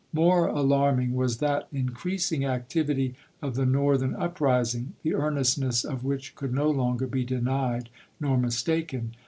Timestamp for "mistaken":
8.35-9.13